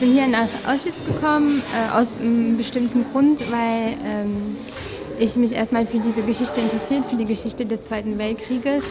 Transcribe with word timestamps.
bin 0.00 0.12
hier 0.12 0.28
nach 0.28 0.48
Auschwitz 0.66 1.06
gekommen, 1.06 1.62
äh, 1.74 1.92
aus 1.92 2.18
einem 2.18 2.56
bestimmten 2.56 3.04
Grund, 3.12 3.40
weil 3.52 3.98
ähm, 4.02 4.56
ich 5.18 5.36
mich 5.36 5.52
erstmal 5.52 5.86
für 5.86 5.98
diese 5.98 6.22
Geschichte 6.22 6.62
interessiert, 6.62 7.04
für 7.04 7.16
die 7.16 7.26
Geschichte 7.26 7.66
des 7.66 7.82
Zweiten 7.82 8.16
Weltkrieges, 8.16 8.82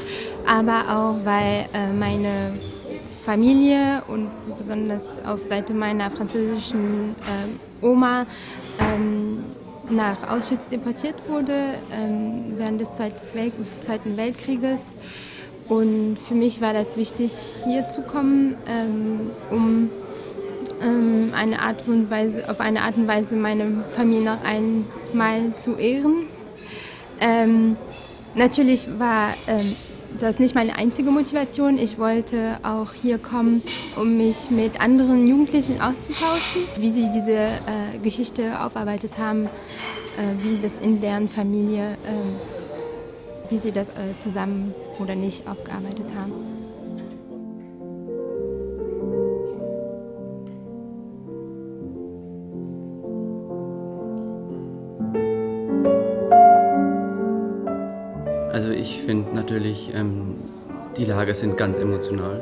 aber 0.46 0.84
auch 0.88 1.26
weil 1.26 1.66
äh, 1.74 1.92
meine 1.92 2.54
Familie 3.26 4.04
und 4.08 4.30
besonders 4.56 5.26
auf 5.26 5.44
Seite 5.44 5.74
meiner 5.74 6.12
französischen 6.12 7.16
äh, 7.82 7.86
Oma 7.86 8.28
ähm, 8.80 9.44
nach 9.90 10.30
Auschwitz 10.30 10.70
deportiert 10.70 11.16
wurde 11.28 11.74
ähm, 11.92 12.54
während 12.58 12.82
des 12.82 12.92
Zweiten 12.92 14.16
Weltkrieges. 14.16 14.96
Und 15.68 16.18
für 16.20 16.36
mich 16.36 16.62
war 16.62 16.74
das 16.74 16.98
wichtig, 16.98 17.32
hier 17.64 17.90
zu 17.90 18.02
kommen, 18.02 18.58
ähm, 18.68 19.32
um 19.50 19.90
ähm, 20.82 21.32
eine 21.34 21.62
Art 21.62 21.88
und 21.88 22.10
Weise, 22.10 22.48
auf 22.50 22.60
eine 22.60 22.82
Art 22.82 22.98
und 22.98 23.08
Weise 23.08 23.36
meine 23.36 23.86
Familie 23.90 24.24
noch 24.24 24.42
einmal 24.44 25.56
zu 25.56 25.78
ehren. 25.78 26.30
Ähm, 27.20 27.78
natürlich 28.34 28.88
war 29.00 29.36
ähm, 29.48 29.78
das 30.20 30.40
nicht 30.40 30.56
meine 30.56 30.76
einzige 30.78 31.12
Motivation. 31.12 31.78
Ich 31.78 31.98
wollte 31.98 32.60
auch 32.64 32.94
hier 32.94 33.20
kommen, 33.20 33.64
um 33.96 34.18
mich 34.18 34.50
mit 34.50 34.82
anderen 34.82 35.28
Jugendlichen 35.28 35.82
auszutauschen, 35.82 36.68
wie 36.76 36.92
sie 36.92 37.12
diese 37.12 37.62
äh, 37.66 38.00
Geschichte 38.00 38.60
aufarbeitet 38.62 39.18
haben, 39.18 39.52
äh, 40.18 40.36
wie 40.42 40.60
das 40.60 40.78
in 40.78 41.00
deren 41.00 41.28
Familie, 41.28 41.94
äh, 42.04 43.50
wie 43.50 43.60
sie 43.60 43.72
das 43.72 43.90
äh, 43.90 44.18
zusammen 44.18 44.76
oder 44.98 45.16
nicht 45.16 45.48
aufgearbeitet 45.48 46.14
haben. 46.14 46.59
Natürlich, 59.60 59.94
ähm, 59.94 60.38
die 60.96 61.06
Lager 61.06 61.36
sind 61.36 61.58
ganz 61.58 61.78
emotional. 61.78 62.40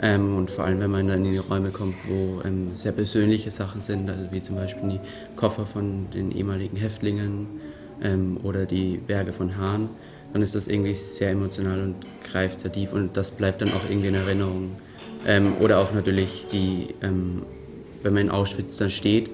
Ähm, 0.00 0.36
und 0.36 0.50
vor 0.50 0.64
allem, 0.64 0.80
wenn 0.80 0.90
man 0.90 1.08
dann 1.08 1.24
in 1.24 1.32
die 1.32 1.38
Räume 1.38 1.70
kommt, 1.72 2.06
wo 2.06 2.40
ähm, 2.42 2.74
sehr 2.74 2.92
persönliche 2.92 3.50
Sachen 3.50 3.82
sind, 3.82 4.08
also 4.08 4.30
wie 4.30 4.40
zum 4.40 4.56
Beispiel 4.56 4.88
die 4.88 5.00
Koffer 5.36 5.66
von 5.66 6.08
den 6.10 6.30
ehemaligen 6.30 6.76
Häftlingen 6.76 7.48
ähm, 8.00 8.38
oder 8.44 8.64
die 8.64 8.96
Berge 8.96 9.32
von 9.32 9.56
Hahn, 9.58 9.90
dann 10.32 10.42
ist 10.42 10.54
das 10.54 10.68
irgendwie 10.68 10.94
sehr 10.94 11.30
emotional 11.30 11.82
und 11.82 12.06
greift 12.20 12.60
sehr 12.60 12.72
tief 12.72 12.92
und 12.92 13.16
das 13.16 13.36
bleibt 13.36 13.60
dann 13.60 13.72
auch 13.72 13.84
irgendwie 13.84 14.08
in 14.08 14.14
Erinnerung. 14.14 14.80
Ähm, 15.24 15.54
oder 15.60 15.80
auch 15.80 15.92
natürlich 15.92 16.48
die, 16.48 16.94
ähm, 17.02 17.44
wenn 18.02 18.14
man 18.14 18.22
in 18.22 18.30
Auschwitz 18.30 18.76
dann 18.76 18.90
steht 18.90 19.30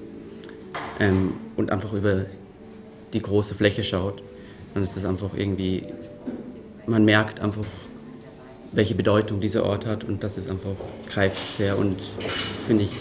und 0.97 1.71
einfach 1.71 1.91
über 1.91 2.25
die 3.13 3.21
große 3.21 3.53
Fläche 3.53 3.83
schaut 3.83 4.23
dann 4.75 4.83
ist 4.83 4.97
es 4.97 5.05
einfach 5.05 5.33
irgendwie, 5.33 5.93
man 6.87 7.05
merkt 7.05 7.39
einfach, 7.39 7.65
welche 8.71 8.95
Bedeutung 8.95 9.41
dieser 9.41 9.63
Ort 9.63 9.85
hat 9.85 10.03
und 10.03 10.23
das 10.23 10.37
ist 10.37 10.49
einfach, 10.49 10.75
greift 11.07 11.53
sehr 11.53 11.77
und 11.77 12.01
finde 12.65 12.83
ich, 12.83 12.91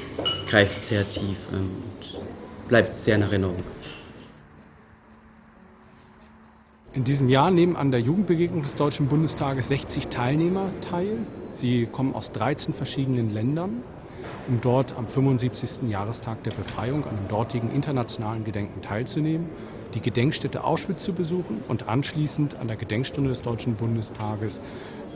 greift 0.47 0.81
sehr 0.83 1.09
tief 1.09 1.49
ähm, 1.53 1.83
und 1.85 2.69
bleibt 2.69 2.93
sehr 2.93 3.17
in 3.17 3.23
Erinnerung. 3.23 3.63
In 6.93 7.03
diesem 7.03 7.29
Jahr 7.29 7.51
nehmen 7.51 7.77
an 7.77 7.91
der 7.91 8.01
Jugendbegegnung 8.01 8.63
des 8.63 8.77
Deutschen 8.77 9.09
Bundestages 9.09 9.69
60 9.69 10.09
Teilnehmer 10.09 10.71
teil. 10.81 11.27
Sie 11.51 11.87
kommen 11.87 12.15
aus 12.15 12.31
13 12.31 12.73
verschiedenen 12.73 13.31
Ländern, 13.31 13.83
um 14.47 14.61
dort 14.61 14.97
am 14.97 15.09
75. 15.09 15.89
Jahrestag 15.89 16.45
der 16.45 16.53
Befreiung 16.53 17.05
an 17.05 17.17
dem 17.17 17.27
dortigen 17.27 17.71
internationalen 17.71 18.45
Gedenken 18.45 18.81
teilzunehmen 18.81 19.51
die 19.95 20.03
Gedenkstätte 20.03 20.65
Auschwitz 20.65 21.05
zu 21.05 21.15
besuchen 21.15 21.63
und 21.63 21.89
anschließend 21.89 22.59
an 22.59 22.67
der 22.69 22.77
Gedenkstunde 22.77 23.31
des 23.31 23.43
Deutschen 23.43 23.77
Bundestages 23.77 24.61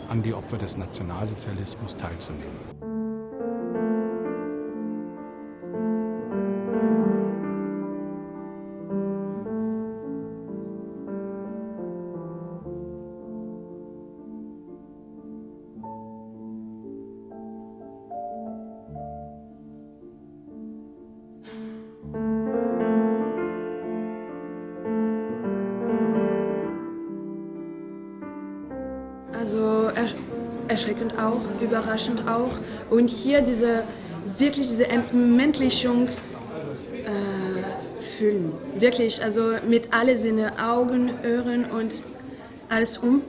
an 0.06 0.22
die 0.22 0.34
Opfer 0.34 0.58
des 0.58 0.76
Nationalsozialismus 0.76 1.96
teilzunehmen. 1.96 2.77
Also 29.48 29.90
erschreckend 30.68 31.14
auch, 31.18 31.40
überraschend 31.62 32.28
auch. 32.28 32.50
Und 32.90 33.08
hier 33.08 33.40
diese 33.40 33.82
wirklich 34.36 34.66
diese 34.66 34.86
Entmenschlichung 34.88 36.06
äh, 36.06 38.02
fühlen. 38.02 38.52
Wirklich, 38.78 39.24
also 39.24 39.54
mit 39.66 39.94
alle 39.94 40.16
Sinne, 40.16 40.52
Augen, 40.62 41.12
Ohren 41.24 41.64
und 41.64 41.94
alles 42.68 42.98
um. 42.98 43.22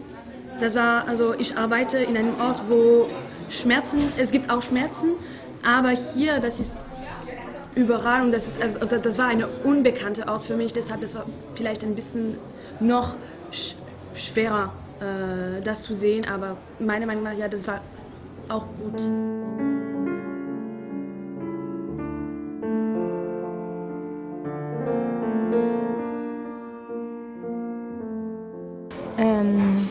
Das 0.60 0.76
war, 0.76 1.08
also 1.08 1.36
ich 1.40 1.56
arbeite 1.56 2.00
in 2.00 2.18
einem 2.18 2.38
Ort, 2.42 2.64
wo 2.68 3.08
Schmerzen, 3.50 4.12
es 4.18 4.34
gibt 4.34 4.50
auch 4.50 4.62
Schmerzen, 4.62 5.12
aber 5.66 5.92
hier, 5.92 6.40
das 6.42 6.60
ist 6.60 6.74
überall 7.76 8.24
und 8.24 8.34
das 8.34 8.46
ist, 8.46 8.62
also, 8.62 8.80
also 8.82 8.98
das 8.98 9.18
war 9.18 9.28
eine 9.28 9.48
unbekannte 9.64 10.28
Ort 10.28 10.42
für 10.42 10.58
mich, 10.58 10.74
deshalb 10.74 11.02
ist 11.02 11.16
es 11.16 11.22
vielleicht 11.54 11.82
ein 11.82 11.96
bisschen 11.96 12.36
noch 12.82 13.16
sch 13.52 13.76
schwerer 14.14 14.74
äh, 15.02 15.62
das 15.62 15.84
zu 15.84 15.94
sehen. 15.94 16.28
Aber 16.28 16.58
meiner 16.80 17.06
Meinung 17.06 17.24
nach, 17.24 17.34
ja, 17.34 17.48
das 17.48 17.68
war 17.68 17.82
auch 18.50 18.68
gut. 18.78 19.02
Ähm, 29.18 29.90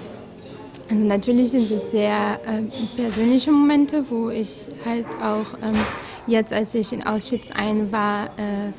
also 0.91 1.05
natürlich 1.05 1.51
sind 1.51 1.71
es 1.71 1.91
sehr 1.91 2.41
äh, 2.47 2.63
persönliche 2.97 3.53
Momente, 3.53 4.11
wo 4.11 4.31
ich 4.31 4.67
halt 4.85 5.07
auch 5.21 5.55
ähm, 5.63 5.87
jetzt, 6.25 6.53
als 6.53 6.75
ich 6.75 6.93
in 6.93 7.07
Auschwitz 7.07 7.51
ein 7.51 7.93
war, 7.93 8.27
äh, 8.39 8.73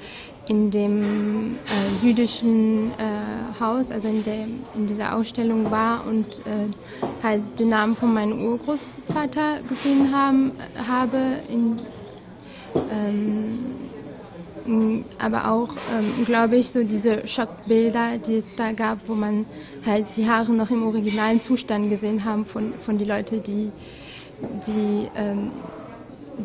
in 0.50 0.72
dem 0.72 1.62
äh, 1.68 1.90
jüdischen 1.90 2.94
äh, 2.98 3.54
Haus, 3.60 3.92
also 3.92 4.08
in, 4.08 4.24
der, 4.24 4.46
in 4.46 4.88
dieser 4.88 5.16
Ausstellung 5.16 5.70
war 5.70 6.06
und 6.08 6.44
äh, 6.48 6.72
halt 7.20 7.60
den 7.60 7.70
Namen 7.70 7.96
von 7.96 8.12
meinem 8.14 8.42
Urgroßvater 8.42 9.64
gesehen 9.64 10.12
haben, 10.12 10.58
habe. 10.76 11.44
In, 11.48 11.94
ähm, 12.88 13.92
aber 15.18 15.52
auch, 15.52 15.78
ähm, 15.88 16.26
glaube 16.26 16.58
ich, 16.58 16.72
so 16.72 16.84
diese 16.84 17.28
Schockbilder, 17.28 18.18
die 18.20 18.36
es 18.36 18.56
da 18.56 18.72
gab, 18.74 19.08
wo 19.08 19.16
man 19.16 19.48
halt 19.82 20.16
die 20.16 20.28
Haare 20.28 20.54
noch 20.54 20.70
im 20.72 20.84
originalen 20.84 21.40
Zustand 21.40 21.90
gesehen 21.90 22.24
haben 22.26 22.46
von, 22.46 22.80
von 22.80 22.98
den 22.98 23.08
Leuten, 23.08 23.42
die, 23.44 23.74
die 24.50 25.12
ähm, 25.16 25.64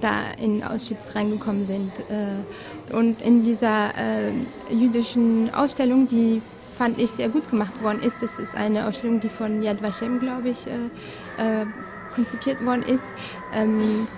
da 0.00 0.30
in 0.32 0.62
Auschwitz 0.62 1.14
reingekommen 1.14 1.64
sind. 1.64 2.00
Äh, 2.10 2.44
und 2.92 3.22
in 3.22 3.42
dieser 3.42 3.94
äh, 3.96 4.32
jüdischen 4.68 5.52
Ausstellung, 5.54 6.06
die 6.08 6.42
fand 6.68 6.98
ich 7.00 7.12
sehr 7.12 7.28
gut 7.28 7.48
gemacht 7.48 7.80
worden 7.80 8.00
ist, 8.00 8.22
das 8.22 8.38
ist 8.38 8.56
eine 8.56 8.86
Ausstellung, 8.86 9.20
die 9.20 9.28
von 9.28 9.62
Yad 9.62 9.80
Vashem, 9.82 10.18
glaube 10.18 10.48
ich, 10.50 10.66
äh, 10.66 11.66
konzipiert 12.10 12.64
worden 12.64 12.82
ist. 12.82 13.14
Ähm, 13.52 14.08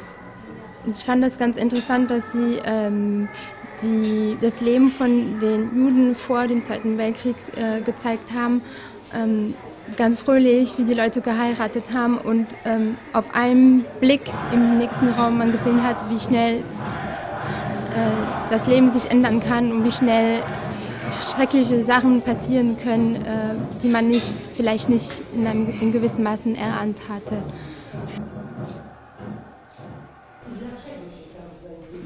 ich 0.88 1.04
fand 1.04 1.22
das 1.22 1.36
ganz 1.36 1.56
interessant, 1.58 2.10
dass 2.10 2.30
sie 2.30 2.60
ähm, 2.64 3.28
die, 3.82 4.38
das 4.40 4.60
Leben 4.60 4.90
von 4.90 5.38
den 5.40 5.74
Juden 5.74 6.14
vor 6.14 6.46
dem 6.46 6.62
Zweiten 6.62 6.96
Weltkrieg 6.96 7.36
gezeigt 7.84 8.32
haben. 8.32 8.62
Ähm, 9.12 9.54
ganz 9.96 10.18
fröhlich, 10.18 10.78
wie 10.78 10.84
die 10.84 10.94
Leute 10.94 11.20
geheiratet 11.20 11.92
haben 11.92 12.18
und 12.18 12.56
ähm, 12.64 12.96
auf 13.12 13.34
einen 13.34 13.84
Blick 14.00 14.32
im 14.52 14.78
nächsten 14.78 15.08
Raum 15.10 15.38
man 15.38 15.52
gesehen 15.52 15.84
hat, 15.84 15.96
wie 16.10 16.18
schnell 16.18 16.58
äh, 17.94 18.10
das 18.50 18.66
Leben 18.66 18.90
sich 18.90 19.10
ändern 19.10 19.40
kann 19.40 19.70
und 19.70 19.84
wie 19.84 19.92
schnell 19.92 20.42
schreckliche 21.34 21.84
Sachen 21.84 22.22
passieren 22.22 22.76
können, 22.76 23.16
äh, 23.16 23.54
die 23.82 23.88
man 23.88 24.08
nicht, 24.08 24.28
vielleicht 24.56 24.88
nicht 24.88 25.10
in, 25.34 25.46
einem, 25.46 25.68
in 25.80 25.92
gewissen 25.92 26.22
Maßen 26.22 26.56
erahnt 26.56 27.08
hatte. 27.08 27.36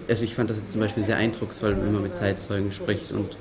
Also 0.09 0.25
ich 0.25 0.35
fand 0.35 0.51
das 0.51 0.59
jetzt 0.59 0.73
zum 0.73 0.81
Beispiel 0.81 1.05
sehr 1.05 1.17
eindrucksvoll, 1.17 1.77
wenn 1.81 1.93
man 1.93 2.03
mit 2.03 2.15
Zeitzeugen 2.15 2.73
spricht 2.73 3.13
und 3.13 3.37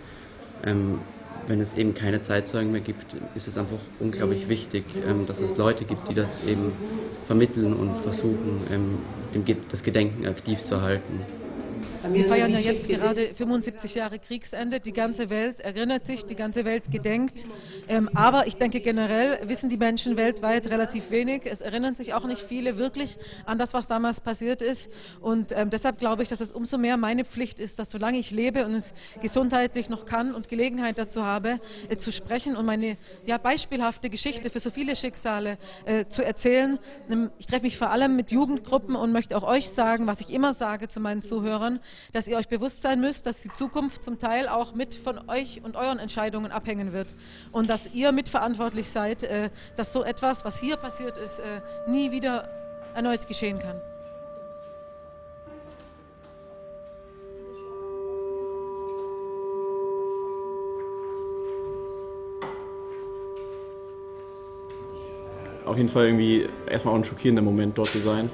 ähm, 0.66 1.00
wenn 1.46 1.62
es 1.62 1.74
eben 1.76 1.94
keine 1.94 2.20
Zeitzeugen 2.22 2.72
mehr 2.72 2.82
gibt, 2.82 3.14
ist 3.14 3.48
es 3.48 3.58
einfach 3.58 3.92
unglaublich 3.98 4.48
wichtig, 4.48 5.02
ähm, 5.04 5.26
dass 5.26 5.42
es 5.42 5.58
Leute 5.58 5.86
gibt, 5.86 6.08
die 6.10 6.14
das 6.14 6.42
eben 6.42 6.82
vermitteln 7.22 7.74
und 7.74 8.00
versuchen, 8.00 8.66
ähm, 8.70 9.30
das 9.70 9.84
Gedenken 9.84 10.26
aktiv 10.28 10.64
zu 10.66 10.82
halten. 10.82 11.34
Wir 12.08 12.26
feiern 12.26 12.52
ja 12.54 12.60
jetzt 12.60 12.88
gerade 12.88 13.36
75 13.36 13.94
Jahre 13.96 14.20
Kriegsende. 14.20 14.80
Die 14.80 14.94
ganze 14.94 15.30
Welt 15.30 15.60
erinnert 15.60 16.06
sich, 16.06 16.26
die 16.26 16.36
ganze 16.36 16.64
Welt 16.64 16.92
gedenkt. 16.92 17.46
Ähm, 17.90 18.10
aber 18.14 18.48
ich 18.48 18.56
denke 18.56 18.80
generell 18.80 19.40
wissen 19.50 19.70
die 19.70 19.76
Menschen 19.76 20.16
weltweit 20.16 20.70
relativ 20.70 21.12
wenig. 21.12 21.42
Es 21.44 21.60
erinnern 21.60 21.96
sich 21.96 22.14
auch 22.14 22.26
nicht 22.26 22.42
viele 22.42 22.78
wirklich 22.78 23.18
an 23.46 23.58
das, 23.58 23.74
was 23.74 23.88
damals 23.88 24.22
passiert 24.22 24.62
ist. 24.62 24.90
Und 25.20 25.52
ähm, 25.52 25.70
deshalb 25.70 26.00
glaube 26.00 26.24
ich, 26.24 26.30
dass 26.30 26.40
es 26.40 26.54
umso 26.54 26.78
mehr 26.78 26.96
meine 26.96 27.26
Pflicht 27.26 27.60
ist, 27.60 27.80
dass 27.80 27.92
solange 27.92 28.18
ich 28.18 28.32
lebe 28.32 28.66
und 28.66 28.76
es 28.76 28.94
gesundheitlich 29.22 29.90
noch 29.90 30.06
kann 30.06 30.34
und 30.34 30.48
Gelegenheit 30.48 30.98
dazu 30.98 31.26
habe, 31.26 31.60
äh, 31.90 31.98
zu 31.98 32.14
sprechen 32.14 32.56
und 32.56 32.66
meine 32.66 32.96
ja, 33.26 33.38
beispielhafte 33.38 34.10
Geschichte 34.10 34.50
für 34.50 34.62
so 34.62 34.70
viele 34.70 34.96
Schicksale 34.96 35.58
äh, 35.86 36.06
zu 36.06 36.24
erzählen. 36.24 36.80
Ich 37.40 37.48
treffe 37.48 37.64
mich 37.64 37.78
vor 37.78 37.90
allem 37.92 38.16
mit 38.16 38.32
Jugendgruppen 38.32 38.96
und 38.96 39.12
möchte 39.12 39.36
auch 39.36 39.44
euch 39.44 39.70
sagen, 39.70 40.08
was 40.08 40.22
ich 40.22 40.32
immer 40.32 40.54
sage 40.54 40.88
zu 40.88 41.02
meinen 41.02 41.22
Zuhörern, 41.22 41.82
dass 42.12 42.28
ihr 42.28 42.38
euch 42.38 42.48
bewusst 42.48 42.82
sein 42.82 43.00
müsst, 43.00 43.26
dass 43.26 43.42
die 43.42 43.52
Zukunft 43.52 44.04
zum 44.04 44.20
Teil 44.20 44.48
auch 44.48 44.74
mit 44.74 44.96
von 44.96 45.30
euch 45.30 45.62
und 45.64 45.76
euren 45.76 46.00
Entscheidungen 46.00 46.52
abhängen 46.52 46.94
wird 46.94 47.08
und 47.52 47.70
dass 47.70 47.88
ihr 47.94 48.12
mitverantwortlich 48.12 48.90
seid, 48.90 49.24
äh, 49.24 49.50
dass 49.76 49.94
so 49.94 50.04
etwas, 50.04 50.46
was 50.46 50.60
hier 50.60 50.78
passiert 50.78 51.18
ist, 51.18 51.40
äh, 51.40 51.62
nie 51.88 52.12
wieder 52.12 52.50
erneut 52.96 53.28
geschehen 53.28 53.60
kann. 53.60 53.82
Auf 65.66 65.78
jeden 65.78 65.90
Fall 65.90 66.06
irgendwie 66.06 66.50
erstmal 66.66 66.96
auch 66.96 66.98
ein 66.98 67.04
schockierender 67.04 67.44
Moment, 67.44 67.78
dort 67.78 67.90
zu 67.90 68.00
sein. 68.00 68.32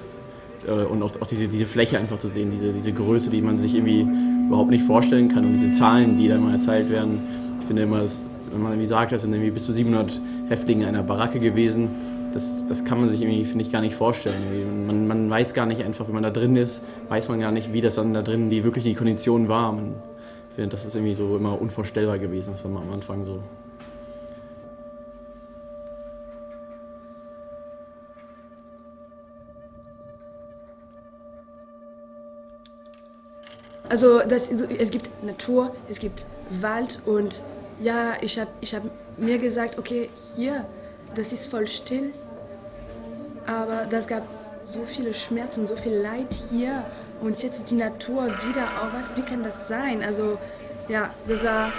Äh, 0.67 0.71
und 0.85 1.03
auch, 1.03 1.11
auch 1.21 1.27
diese, 1.27 1.47
diese 1.47 1.65
Fläche 1.65 1.99
einfach 1.99 2.19
zu 2.19 2.27
sehen, 2.27 2.51
diese, 2.51 2.73
diese 2.73 2.93
Größe, 2.93 3.29
die 3.29 3.41
man 3.41 3.59
sich 3.59 3.75
irgendwie 3.75 4.07
überhaupt 4.47 4.69
nicht 4.69 4.83
vorstellen 4.83 5.29
kann 5.29 5.45
und 5.45 5.53
diese 5.53 5.71
Zahlen, 5.71 6.17
die 6.17 6.27
da 6.27 6.37
mal 6.37 6.53
erzählt 6.53 6.89
werden. 6.89 7.19
Ich 7.61 7.67
finde 7.67 7.83
immer, 7.83 8.01
dass, 8.01 8.25
wenn 8.51 8.61
man 8.61 8.73
irgendwie 8.73 8.87
sagt, 8.87 9.11
das 9.11 9.21
sind 9.23 9.33
irgendwie 9.33 9.51
bis 9.51 9.65
zu 9.65 9.73
700 9.73 10.21
Häftlinge 10.49 10.83
in 10.83 10.89
einer 10.89 11.03
Baracke 11.03 11.39
gewesen, 11.39 11.89
das, 12.33 12.65
das 12.65 12.83
kann 12.83 12.99
man 12.99 13.09
sich 13.09 13.21
irgendwie, 13.21 13.45
finde 13.45 13.63
ich, 13.63 13.71
gar 13.71 13.81
nicht 13.81 13.95
vorstellen. 13.95 14.87
Man, 14.87 15.07
man 15.07 15.29
weiß 15.29 15.53
gar 15.53 15.65
nicht 15.65 15.81
einfach, 15.83 16.07
wenn 16.07 16.13
man 16.13 16.23
da 16.23 16.31
drin 16.31 16.57
ist, 16.57 16.81
weiß 17.07 17.29
man 17.29 17.39
gar 17.39 17.51
nicht, 17.51 17.71
wie 17.71 17.79
das 17.79 17.95
dann 17.95 18.13
da 18.13 18.21
drin, 18.21 18.49
die 18.49 18.63
wirklich 18.65 18.83
die 18.83 18.93
Kondition 18.93 19.47
war. 19.47 19.71
Man, 19.71 19.93
ich 20.49 20.55
finde, 20.55 20.69
das 20.71 20.85
ist 20.85 20.95
irgendwie 20.95 21.13
so 21.13 21.37
immer 21.37 21.59
unvorstellbar 21.59 22.19
gewesen, 22.19 22.51
das 22.51 22.63
war 22.65 22.81
am 22.81 22.91
Anfang 22.91 23.23
so. 23.23 23.39
Also 33.89 34.19
das, 34.19 34.49
es 34.49 34.89
gibt 34.91 35.23
Natur, 35.23 35.75
es 35.89 35.99
gibt 35.99 36.25
Wald 36.61 36.99
und 37.05 37.41
ja, 37.79 38.17
ich 38.21 38.39
habe 38.39 38.49
ich 38.61 38.73
hab 38.73 38.83
mir 39.17 39.37
gesagt, 39.37 39.77
okay, 39.77 40.09
hier, 40.35 40.65
das 41.15 41.31
ist 41.31 41.49
voll 41.49 41.67
still, 41.67 42.13
aber 43.45 43.85
das 43.85 44.07
gab 44.07 44.23
so 44.63 44.85
viele 44.85 45.13
Schmerzen, 45.13 45.67
so 45.67 45.75
viel 45.75 45.93
Leid 45.95 46.33
hier 46.49 46.83
und 47.21 47.41
jetzt 47.43 47.59
ist 47.59 47.71
die 47.71 47.75
Natur 47.75 48.31
wieder 48.41 48.81
aufwachsen. 48.81 49.15
Wie 49.15 49.21
kann 49.21 49.43
das 49.43 49.67
sein? 49.67 50.03
Also 50.03 50.39
ja, 50.87 51.13
das 51.27 51.43
war 51.43 51.71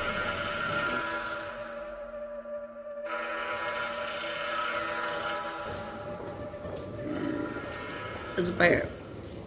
also 8.37 8.53
bei 8.53 8.85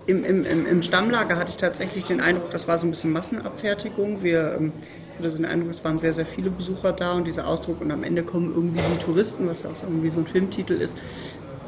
im, 0.09 0.23
im, 0.45 0.65
im 0.65 0.81
Stammlager 0.81 1.37
hatte 1.37 1.51
ich 1.51 1.57
tatsächlich 1.57 2.03
den 2.03 2.19
Eindruck, 2.19 2.49
das 2.51 2.67
war 2.67 2.77
so 2.79 2.87
ein 2.87 2.91
bisschen 2.91 3.11
Massenabfertigung. 3.11 4.21
Wir, 4.23 4.55
ähm, 4.55 4.81
ich 5.11 5.19
hatte 5.19 5.35
den 5.35 5.45
Eindruck, 5.45 5.69
es 5.69 5.83
waren 5.83 5.99
sehr, 5.99 6.13
sehr 6.13 6.25
viele 6.25 6.49
Besucher 6.49 6.93
da 6.93 7.13
und 7.13 7.27
dieser 7.27 7.47
Ausdruck 7.47 7.81
und 7.81 7.91
am 7.91 8.03
Ende 8.03 8.23
kommen 8.25 8.51
irgendwie 8.51 8.83
die 8.83 8.97
Touristen, 8.97 9.47
was 9.47 9.63
ja 9.63 9.69
auch 9.69 9.83
irgendwie 9.83 10.09
so 10.09 10.19
ein 10.21 10.27
Filmtitel 10.27 10.73
ist, 10.73 10.99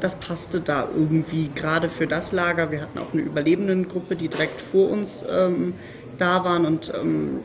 das 0.00 0.18
passte 0.18 0.60
da 0.60 0.88
irgendwie 0.88 1.54
gerade 1.54 1.88
für 1.88 2.08
das 2.08 2.32
Lager. 2.32 2.72
Wir 2.72 2.80
hatten 2.80 2.98
auch 2.98 3.12
eine 3.12 3.22
Überlebendengruppe, 3.22 4.16
die 4.16 4.28
direkt 4.28 4.60
vor 4.60 4.90
uns 4.90 5.24
ähm, 5.28 5.78
da 6.16 6.44
waren 6.44 6.66
und 6.66 6.92
ähm, 6.94 7.44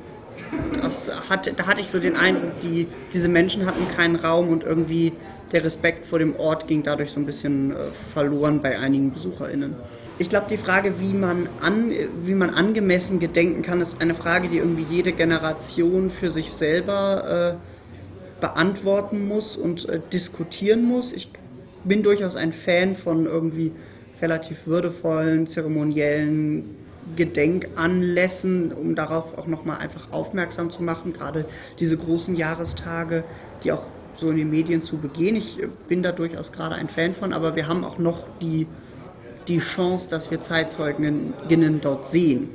das 0.81 1.12
hat, 1.30 1.60
da 1.60 1.66
hatte 1.66 1.81
ich 1.81 1.89
so 1.89 2.00
den 2.00 2.16
Eindruck, 2.16 2.60
die, 2.62 2.88
diese 3.13 3.28
Menschen 3.28 3.66
hatten 3.66 3.88
keinen 3.95 4.16
Raum 4.16 4.50
und 4.50 4.63
irgendwie 4.63 5.13
der 5.51 5.63
Respekt 5.63 6.06
vor 6.06 6.19
dem 6.19 6.36
Ort 6.36 6.68
ging 6.68 6.84
dadurch 6.84 7.12
so 7.12 7.19
ein 7.19 7.25
bisschen 7.25 7.72
äh, 7.72 7.92
verloren 8.13 8.62
bei 8.62 8.78
einigen 8.78 9.12
BesucherInnen 9.12 9.75
ich 10.19 10.30
glaube, 10.30 10.48
die 10.50 10.57
Frage, 10.57 11.00
wie 11.00 11.13
man, 11.13 11.48
an, 11.60 11.92
wie 12.24 12.34
man 12.34 12.50
angemessen 12.50 13.19
gedenken 13.19 13.62
kann, 13.62 13.81
ist 13.81 14.01
eine 14.01 14.16
Frage, 14.16 14.50
die 14.50 14.57
irgendwie 14.57 14.84
jede 14.84 15.13
Generation 15.13 16.10
für 16.10 16.31
sich 16.31 16.51
selber 16.51 17.60
äh, 17.62 18.42
beantworten 18.42 19.28
muss 19.28 19.56
und 19.56 19.88
äh, 19.88 20.01
diskutieren 20.12 20.83
muss. 20.83 21.12
Ich 21.12 21.31
bin 21.83 22.01
durchaus 22.01 22.36
ein 22.36 22.51
Fan 22.51 22.95
von 22.95 23.25
irgendwie 23.28 23.74
relativ 24.19 24.66
würdevollen, 24.66 25.45
zeremoniellen 25.45 26.87
Gedenkanlässen, 27.15 28.71
um 28.71 28.95
darauf 28.95 29.38
auch 29.38 29.48
nochmal 29.48 29.77
einfach 29.80 30.12
aufmerksam 30.12 30.71
zu 30.71 30.83
machen, 30.83 31.13
gerade 31.13 31.45
diese 31.80 31.98
großen 31.98 32.36
Jahrestage, 32.36 33.24
die 33.63 33.71
auch 33.71 33.86
so 34.18 34.30
in 34.30 34.38
den 34.38 34.50
Medien 34.50 34.81
zu 34.81 34.98
begehen. 34.98 35.36
Ich 35.36 35.62
äh, 35.62 35.68
bin 35.88 36.04
da 36.04 36.12
durchaus 36.12 36.51
gerade 36.51 36.75
ein 36.75 36.89
Fan 36.89 37.13
von, 37.13 37.33
aber 37.33 37.56
wir 37.56 37.68
haben 37.68 37.83
auch 37.83 37.98
noch 37.98 38.27
die 38.42 38.68
die 39.48 39.59
Chance, 39.59 40.09
dass 40.09 40.30
wir 40.30 40.42
Zeitzeuginnen 40.42 41.80
dort 41.81 42.07
sehen. 42.07 42.50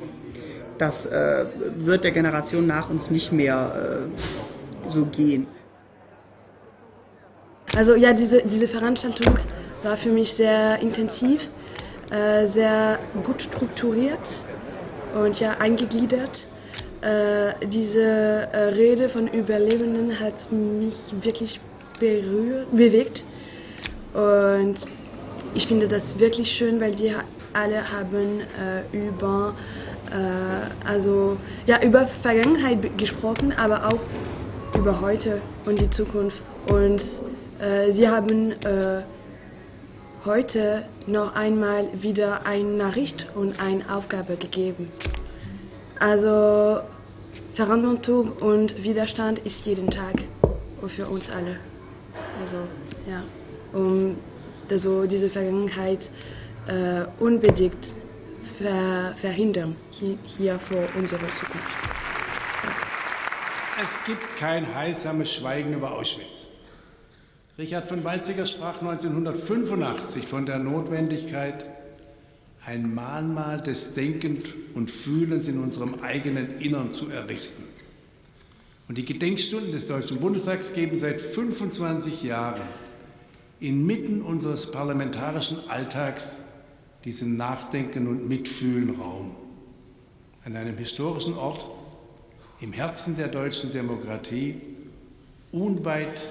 Das 0.79 1.07
äh, 1.07 1.47
wird 1.77 2.05
der 2.05 2.11
Generation 2.11 2.67
nach 2.67 2.91
uns 2.91 3.11
nicht 3.11 3.33
mehr 3.33 4.09
äh, 4.87 4.91
so 4.91 5.07
gehen. 5.07 5.47
Also 7.77 7.95
ja, 7.95 8.13
diese, 8.13 8.43
diese 8.43 8.69
Veranstaltung 8.69 9.39
war 9.83 9.97
für 9.97 10.11
mich 10.11 10.35
sehr 10.35 10.81
intensiv, 10.81 11.49
äh, 12.13 12.47
sehr 12.47 12.99
gut 13.23 13.41
strukturiert 13.43 14.43
und 15.15 15.41
ja 15.41 15.53
eingegliedert. 15.59 16.47
Äh, 17.01 17.55
diese 17.67 18.03
äh, 18.03 18.59
Rede 18.75 19.09
von 19.09 19.27
Überlebenden 19.27 20.21
hat 20.21 20.53
mich 20.53 21.15
wirklich 21.25 21.61
berührt, 21.99 22.71
bewegt 22.71 23.25
und 24.13 24.75
ich 25.55 25.67
finde 25.67 25.89
das 25.89 26.19
wirklich 26.19 26.51
schön, 26.51 26.81
weil 26.81 26.95
sie 26.95 27.15
alle 27.55 27.91
haben 27.91 28.41
äh, 28.41 28.97
über, 28.97 29.55
also, 30.85 31.39
ja, 31.65 31.83
über 31.83 32.05
Vergangenheit 32.05 32.99
gesprochen, 32.99 33.55
aber 33.57 33.87
auch 33.87 34.01
über 34.79 35.01
heute 35.01 35.41
und 35.65 35.81
die 35.81 35.89
Zukunft. 35.89 36.43
Und 36.67 37.03
äh, 37.61 37.91
sie 37.91 38.09
haben 38.09 38.53
äh, 38.53 39.03
heute 40.25 40.85
noch 41.07 41.35
einmal 41.35 41.89
wieder 41.93 42.47
eine 42.47 42.69
Nachricht 42.69 43.29
und 43.35 43.61
eine 43.61 43.93
Aufgabe 43.93 44.37
gegeben. 44.37 44.91
Also 45.99 46.81
Verantwortung 47.55 48.33
und 48.33 48.83
Widerstand 48.83 49.39
ist 49.41 49.67
jeden 49.67 49.91
Tag 49.91 50.15
für 50.87 51.07
uns 51.07 51.31
alle. 51.31 51.57
Also 52.41 52.57
ja, 53.09 53.23
um 53.73 54.17
also 54.71 55.07
diese 55.07 55.29
Vergangenheit 55.29 56.11
äh, 56.67 57.05
unbedingt 57.19 57.95
ver 58.59 59.15
verhindern 59.17 59.77
hier, 59.91 60.17
hier 60.25 60.59
vor 60.59 60.83
unserer 60.97 61.29
Zukunft. 61.29 61.77
Es 63.83 63.99
gibt 64.05 64.37
kein 64.37 64.75
heilsames 64.75 65.33
Schweigen 65.33 65.73
über 65.75 65.93
Auschwitz. 65.93 66.47
Richard 67.63 67.87
von 67.87 68.03
Weizsäcker 68.03 68.45
sprach 68.45 68.81
1985 68.81 70.27
von 70.27 70.47
der 70.47 70.59
Notwendigkeit, 70.59 71.65
ein 72.67 72.93
Mahnmal 72.93 73.61
des 73.63 73.93
Denkens 73.93 74.47
und 74.75 74.91
Fühlens 74.91 75.47
in 75.47 75.61
unserem 75.63 76.01
eigenen 76.03 76.59
Innern 76.59 76.93
zu 76.93 77.09
errichten. 77.09 77.63
Und 78.89 78.99
die 78.99 79.05
Gedenkstunden 79.05 79.71
des 79.71 79.87
Deutschen 79.87 80.19
Bundestags 80.19 80.73
geben 80.73 80.99
seit 80.99 81.21
25 81.21 82.25
Jahren 82.25 82.67
inmitten 83.61 84.23
unseres 84.23 84.69
parlamentarischen 84.69 85.59
Alltags 85.69 86.41
diesem 87.05 87.37
Nachdenken 87.37 88.09
und 88.09 88.29
Mitfühlen 88.29 88.97
Raum. 88.97 89.37
An 90.45 90.57
einem 90.57 90.77
historischen 90.79 91.35
Ort 91.35 91.65
im 92.61 92.73
Herzen 92.73 93.15
der 93.15 93.29
deutschen 93.29 93.71
Demokratie, 93.71 94.61
unweit 95.53 96.29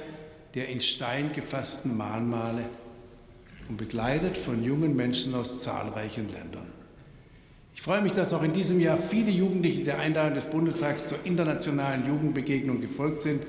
der 0.54 0.68
in 0.68 0.82
Stein 0.82 1.32
gefassten 1.34 1.96
Mahnmale 1.96 2.66
und 3.70 3.78
begleitet 3.78 4.38
von 4.38 4.64
jungen 4.64 4.96
Menschen 4.96 5.34
aus 5.34 5.62
zahlreichen 5.62 6.30
Ländern. 6.32 6.68
Ich 7.74 7.82
freue 7.82 8.02
mich, 8.02 8.12
dass 8.12 8.34
auch 8.34 8.44
in 8.44 8.52
diesem 8.52 8.80
Jahr 8.80 8.98
viele 8.98 9.32
Jugendliche 9.32 9.84
der 9.84 9.98
Einladung 10.00 10.34
des 10.34 10.46
Bundestags 10.46 11.08
zur 11.08 11.20
internationalen 11.24 12.06
Jugendbegegnung 12.06 12.82
gefolgt 12.82 13.24
sind 13.24 13.44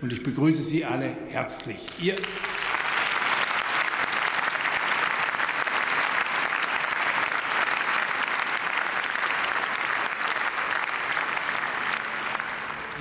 und 0.00 0.12
ich 0.12 0.22
begrüße 0.22 0.62
Sie 0.62 0.84
alle 0.84 1.16
herzlich. 1.28 1.88
Ihr 2.00 2.14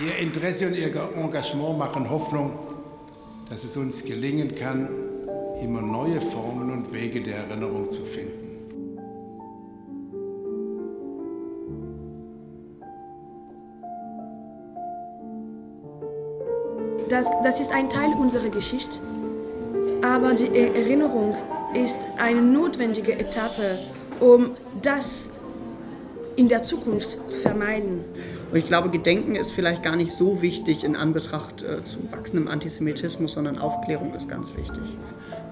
Ihr 0.03 0.17
Interesse 0.17 0.67
und 0.67 0.75
Ihr 0.75 0.93
Engagement 0.93 1.77
machen 1.77 2.09
Hoffnung, 2.09 2.74
dass 3.49 3.63
es 3.63 3.77
uns 3.77 4.03
gelingen 4.03 4.55
kann, 4.55 4.89
immer 5.61 5.81
neue 5.81 6.19
Formen 6.19 6.71
und 6.71 6.91
Wege 6.91 7.21
der 7.21 7.37
Erinnerung 7.37 7.91
zu 7.91 8.03
finden. 8.03 8.45
Das, 17.09 17.29
das 17.43 17.59
ist 17.59 17.71
ein 17.71 17.89
Teil 17.89 18.13
unserer 18.19 18.49
Geschichte, 18.49 18.99
aber 20.01 20.33
die 20.33 20.47
Erinnerung 20.47 21.35
ist 21.73 22.07
eine 22.17 22.41
notwendige 22.41 23.13
Etappe, 23.13 23.77
um 24.19 24.51
das 24.81 25.29
in 26.35 26.49
der 26.49 26.63
Zukunft 26.63 27.11
zu 27.11 27.37
vermeiden. 27.37 28.03
Und 28.51 28.57
ich 28.57 28.67
glaube, 28.67 28.89
Gedenken 28.89 29.35
ist 29.35 29.51
vielleicht 29.51 29.83
gar 29.83 29.95
nicht 29.95 30.11
so 30.11 30.41
wichtig 30.41 30.83
in 30.83 30.95
Anbetracht 30.95 31.63
äh, 31.63 31.83
zu 31.83 31.97
wachsendem 32.11 32.47
Antisemitismus, 32.47 33.33
sondern 33.33 33.57
Aufklärung 33.57 34.13
ist 34.13 34.29
ganz 34.29 34.55
wichtig. 34.55 34.83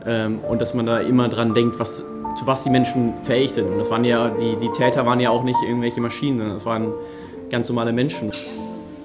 Ähm, 0.06 0.40
und 0.40 0.62
dass 0.62 0.74
man 0.74 0.86
da 0.86 1.00
immer 1.00 1.30
dran 1.30 1.54
denkt, 1.54 1.80
was, 1.80 1.98
zu 1.98 2.48
was 2.48 2.64
die 2.64 2.70
Menschen 2.70 3.14
fähig 3.24 3.52
sind. 3.52 3.68
Und 3.68 3.78
das 3.78 3.90
waren 3.90 4.04
ja, 4.04 4.30
die, 4.30 4.58
die 4.58 4.70
Täter 4.70 5.06
waren 5.06 5.20
ja 5.20 5.30
auch 5.30 5.44
nicht 5.44 5.62
irgendwelche 5.64 6.02
Maschinen, 6.02 6.38
sondern 6.38 6.56
das 6.56 6.66
waren 6.66 6.94
ganz 7.50 7.70
normale 7.70 7.94
Menschen. 7.94 8.32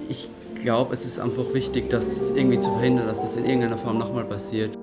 Ich 0.09 0.29
glaube, 0.61 0.93
es 0.93 1.05
ist 1.05 1.19
einfach 1.19 1.53
wichtig, 1.53 1.89
das 1.89 2.31
irgendwie 2.31 2.59
zu 2.59 2.71
verhindern, 2.71 3.07
dass 3.07 3.23
es 3.23 3.35
in 3.35 3.45
irgendeiner 3.45 3.77
Form 3.77 3.97
nochmal 3.97 4.25
passiert. 4.25 4.77